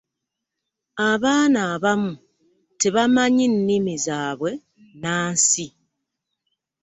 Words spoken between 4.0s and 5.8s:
zaabwe nnansi.